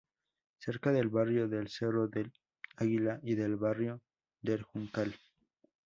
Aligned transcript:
Cerca 0.57 0.91
del 0.91 1.09
barrio 1.09 1.47
del 1.47 1.69
Cerro 1.69 2.07
del 2.07 2.33
Águila 2.77 3.19
y 3.21 3.35
del 3.35 3.55
barrio 3.55 4.01
del 4.41 4.63
Juncal. 4.63 5.13